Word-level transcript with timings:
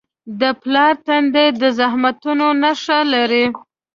د 0.39 0.41
پلار 0.61 0.93
تندی 1.05 1.47
د 1.61 1.63
زحمتونو 1.79 2.47
نښه 2.61 2.99
لري. 3.13 3.45